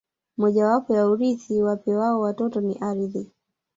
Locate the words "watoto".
2.21-2.61